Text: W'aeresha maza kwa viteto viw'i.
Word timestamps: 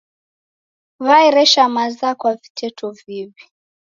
W'aeresha 1.05 1.63
maza 1.75 2.09
kwa 2.19 2.31
viteto 2.41 2.85
viw'i. 2.99 3.25